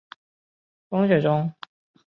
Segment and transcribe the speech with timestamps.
[0.89, 1.69] 我们在风雪中边走边吃